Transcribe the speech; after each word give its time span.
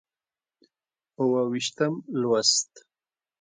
اووه 1.19 1.41
ویشتم 1.51 1.91
لوست 2.21 2.71